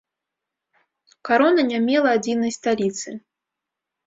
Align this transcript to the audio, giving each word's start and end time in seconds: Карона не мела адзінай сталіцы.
Карона 1.29 1.61
не 1.71 1.79
мела 1.87 2.09
адзінай 2.21 2.51
сталіцы. 2.57 3.09